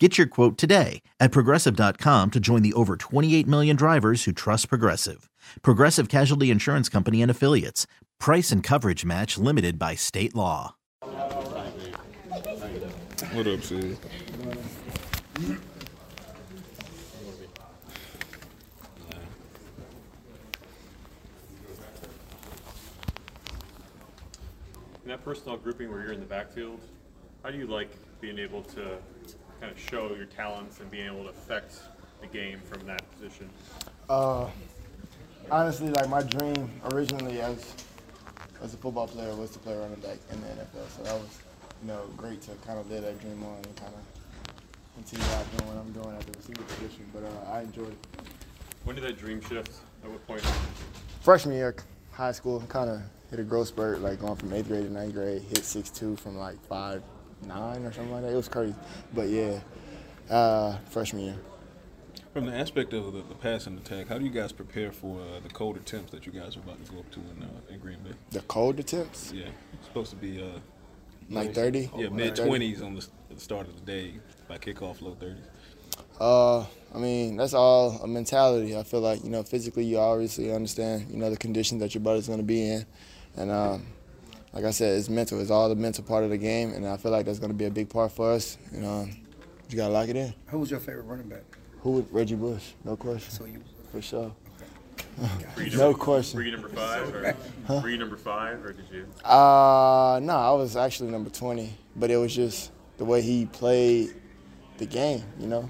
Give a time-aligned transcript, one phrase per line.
[0.00, 4.68] Get your quote today at progressive.com to join the over 28 million drivers who trust
[4.68, 5.30] Progressive.
[5.62, 7.86] Progressive Casualty Insurance Company and Affiliates.
[8.18, 10.74] Price and coverage match limited by state law.
[11.00, 11.14] What
[13.46, 13.96] up, Sid?
[25.04, 26.80] In that personnel grouping where you're in the backfield,
[27.44, 27.90] how do you like
[28.20, 28.98] being able to
[29.60, 31.80] kind of show your talents and being able to affect
[32.20, 33.48] the game from that position?
[34.08, 34.46] Uh,
[35.50, 37.74] honestly, like my dream originally as
[38.62, 40.88] as a football player was to play running back in the NFL.
[40.96, 41.38] So that was,
[41.82, 44.54] you know, great to kind of live that dream on and kind of
[44.94, 47.04] continue out doing what I'm doing at the receiver position.
[47.12, 47.98] But uh, I enjoyed it.
[48.84, 49.70] When did that dream shift?
[50.02, 50.42] At what point?
[51.20, 51.74] Freshman year,
[52.12, 55.14] high school, kind of hit a growth spurt, like going from eighth grade to ninth
[55.14, 57.02] grade, hit six two from like five
[57.42, 58.32] nine or something like that.
[58.32, 58.74] It was crazy.
[59.12, 59.60] But yeah,
[60.30, 61.36] uh, freshman year.
[62.32, 65.40] From the aspect of the, the passing attack, how do you guys prepare for uh,
[65.40, 67.78] the cold attempts that you guys are about to go up to in, uh, in
[67.78, 68.10] Green Bay?
[68.32, 69.32] The cold attempts?
[69.32, 70.58] Yeah, it's supposed to be uh,
[71.30, 71.90] like 30?
[71.96, 74.14] Yeah, mid 20s on the, the, start of the day
[74.48, 75.36] by kickoff, low 30s.
[76.18, 78.76] Uh, I mean, that's all a mentality.
[78.76, 82.02] I feel like, you know, physically you obviously understand, you know, the conditions that your
[82.02, 82.86] body's going to be in.
[83.36, 83.86] And um,
[84.54, 85.40] like I said, it's mental.
[85.40, 87.56] It's all the mental part of the game, and I feel like that's going to
[87.56, 88.56] be a big part for us.
[88.72, 89.08] You know,
[89.68, 90.32] you got to lock it in.
[90.46, 91.42] Who was your favorite running back?
[91.80, 92.70] Who would Reggie Bush?
[92.84, 93.30] No question.
[93.30, 93.60] So you
[93.90, 94.32] for sure.
[95.56, 96.38] Were you no number, question.
[96.38, 97.80] Were you number five, or Huh?
[97.82, 99.06] were you number five, or did you?
[99.28, 104.14] Uh, no, I was actually number 20, but it was just the way he played
[104.78, 105.68] the game, you know?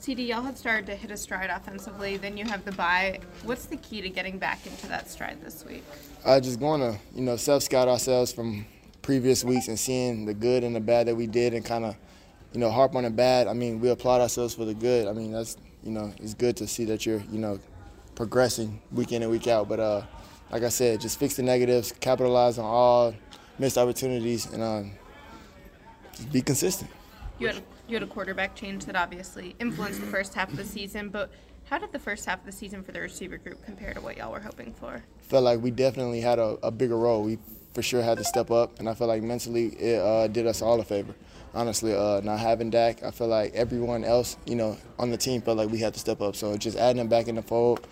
[0.00, 2.16] CeeDee, y'all had started to hit a stride offensively.
[2.16, 3.20] Then you have the bye.
[3.42, 5.84] What's the key to getting back into that stride this week?
[6.24, 8.64] Uh, just going to, you know, self-scout ourselves from
[9.02, 11.96] previous weeks and seeing the good and the bad that we did and kind of,
[12.52, 13.48] you know, harp on the bad.
[13.48, 15.08] I mean, we applaud ourselves for the good.
[15.08, 17.58] I mean, that's, you know, it's good to see that you're, you know,
[18.14, 19.68] progressing week in and week out.
[19.68, 20.02] But uh,
[20.50, 23.14] like I said, just fix the negatives, capitalize on all
[23.58, 24.92] missed opportunities, and um,
[26.32, 26.90] be consistent.
[27.38, 30.56] You had a, you had a quarterback change that obviously influenced the first half of
[30.56, 31.30] the season, but
[31.64, 34.16] how did the first half of the season for the receiver group compare to what
[34.16, 35.04] y'all were hoping for?
[35.20, 37.22] Felt like we definitely had a, a bigger role.
[37.22, 37.38] We
[37.74, 40.62] for sure had to step up, and I feel like mentally it uh, did us
[40.62, 41.14] all a favor.
[41.54, 45.40] Honestly, uh, not having Dak, I feel like everyone else, you know, on the team
[45.40, 46.34] felt like we had to step up.
[46.34, 47.86] So just adding him back in the fold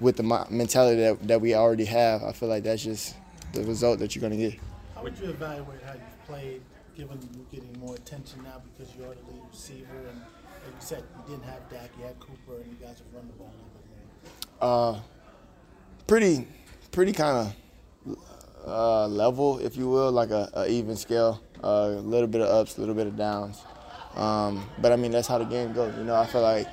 [0.00, 3.14] with the mentality that, that we already have, I feel like that's just
[3.54, 4.60] the result that you're going to get.
[4.94, 6.60] How would you evaluate how you've played,
[6.96, 11.02] given you're getting more attention now because you're the lead receiver, and like you said,
[11.16, 13.58] you didn't have Dak, you had Cooper, and you guys have run the ball a
[13.58, 14.94] little bit more.
[14.94, 15.00] Uh,
[16.06, 16.46] pretty,
[16.90, 17.52] pretty kind
[18.06, 18.18] of
[18.66, 21.40] uh, level, if you will, like a, a even scale.
[21.64, 23.62] A little bit of ups, a little bit of downs.
[24.16, 25.96] Um, but I mean, that's how the game goes.
[25.96, 26.66] You know, I feel like,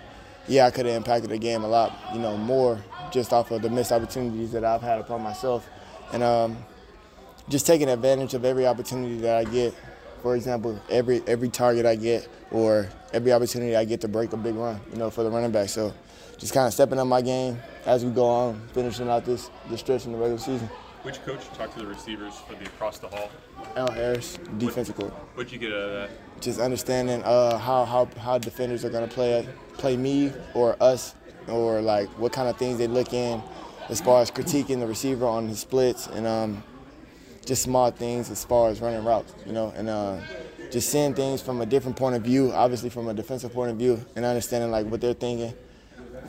[0.48, 3.62] yeah, I could have impacted the game a lot, you know, more just off of
[3.62, 5.70] the missed opportunities that I've had upon myself,
[6.12, 6.58] and um,
[7.50, 9.74] just taking advantage of every opportunity that I get.
[10.22, 14.38] For example, every every target I get, or every opportunity I get to break a
[14.38, 15.70] big run, you know, for the running back.
[15.70, 15.94] So,
[16.38, 19.80] just kind of stepping up my game as we go on, finishing out this this
[19.80, 20.70] stretch in the regular season.
[21.04, 23.30] Which coach talked to the receivers for the across the hall?
[23.78, 25.14] Al Harris, defensive court.
[25.36, 26.42] What'd you get out of that?
[26.42, 29.48] Just understanding uh, how, how how defenders are gonna play
[29.78, 31.16] play me or us,
[31.48, 33.42] or like what kind of things they look in,
[33.88, 36.64] as far as critiquing the receiver on his splits and um,
[37.50, 40.20] just small things as far as running routes, you know, and uh,
[40.70, 43.78] just seeing things from a different point of view, obviously from a defensive point of
[43.78, 45.54] view, and understanding like what they're thinking.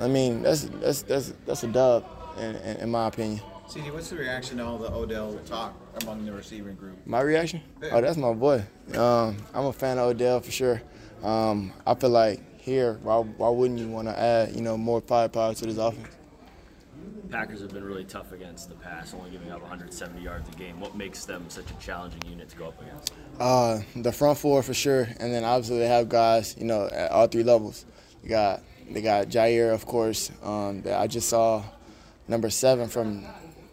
[0.01, 2.07] I mean, that's that's that's that's a dub,
[2.39, 3.43] in, in, in my opinion.
[3.69, 6.97] CeeDee, what's the reaction to all the Odell talk among the receiving group?
[7.07, 7.61] My reaction?
[7.93, 8.65] Oh, that's my boy.
[8.95, 10.83] Um, I'm a fan of Odell for sure.
[11.23, 15.03] Um, I feel like here, why, why wouldn't you want to add, you know, more
[15.03, 16.09] firepower to this offense?
[17.31, 20.81] Packers have been really tough against the pass, only giving up 170 yards a game.
[20.81, 23.13] What makes them such a challenging unit to go up against?
[23.39, 27.11] Uh, the front four for sure, and then obviously they have guys, you know, at
[27.13, 27.87] all three levels.
[28.23, 30.31] They got they got Jaire, of course.
[30.43, 31.63] Um, I just saw
[32.27, 33.25] number seven from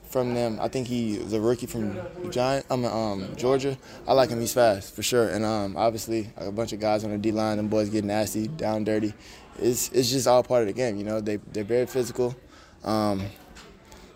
[0.09, 0.59] from them.
[0.61, 1.99] I think he a rookie from
[2.31, 2.65] Giant.
[2.69, 3.77] I'm um, Georgia.
[4.07, 4.39] I like him.
[4.39, 7.57] He's fast for sure, and um, obviously a bunch of guys on the D line.
[7.57, 9.13] Them boys get nasty, down dirty.
[9.59, 10.97] It's it's just all part of the game.
[10.97, 12.35] You know, they they're very physical.
[12.83, 13.23] Um,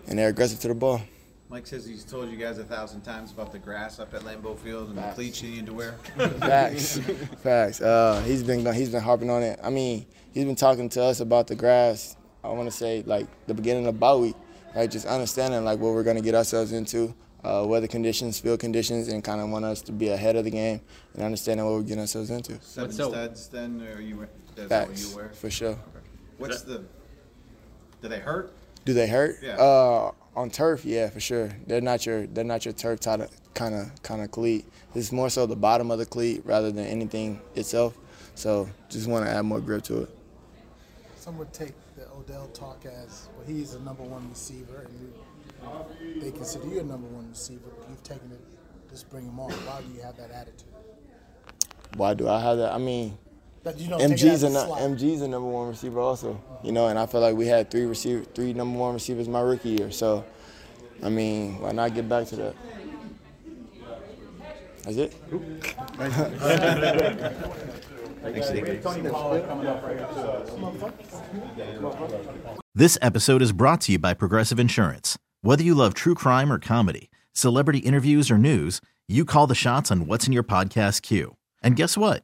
[0.08, 1.02] and they're aggressive to the ball.
[1.50, 4.58] Mike says he's told you guys a thousand times about the grass up at Lambeau
[4.58, 5.94] Field and the cleats you need to wear.
[6.40, 6.98] Facts,
[7.44, 7.82] facts.
[7.82, 9.60] Uh, he's been he's been harping on it.
[9.62, 12.16] I mean, he's been talking to us about the grass.
[12.42, 14.36] I want to say like the beginning of bye week,
[14.74, 14.90] right?
[14.90, 17.14] Just understanding like what we're gonna get ourselves into,
[17.44, 20.52] uh, weather conditions, field conditions, and kind of want us to be ahead of the
[20.52, 20.80] game
[21.16, 22.58] and understanding what we're getting ourselves into.
[22.62, 24.26] Seven What's studs then, or you
[24.56, 25.30] that's what Facts, you wear?
[25.34, 25.78] for sure.
[26.38, 26.86] What's the?
[28.02, 28.52] Do they hurt?
[28.86, 29.38] Do they hurt?
[29.42, 29.56] Yeah.
[29.58, 31.50] Uh, on turf, yeah, for sure.
[31.68, 34.66] They're not your they're not your turf kind of kind of kind of cleat.
[34.96, 37.98] It's more so the bottom of the cleat rather than anything itself.
[38.36, 40.10] So just want to add more grip to it.
[41.18, 46.22] Some would take the Odell talk as, well, he's a number one receiver, and you,
[46.22, 48.40] they consider you a number one receiver, but you've taken it,
[48.90, 49.52] just bring him on.
[49.52, 50.74] Why do you have that attitude?
[51.96, 52.74] Why do I have that?
[52.74, 53.18] I mean,
[53.64, 54.80] That you don't take it as MG's a a slot.
[54.80, 56.42] MG's a number one receiver also.
[56.64, 59.42] You know, and I feel like we had three receiver three number one receivers my
[59.42, 59.92] rookie year.
[59.92, 60.26] So,
[61.04, 62.56] I mean, why not get back to that?
[64.84, 65.14] That's it.
[72.74, 75.20] This episode is brought to you by Progressive Insurance.
[75.42, 79.92] Whether you love true crime or comedy, celebrity interviews or news, you call the shots
[79.92, 81.36] on what's in your podcast queue.
[81.62, 82.24] And guess what?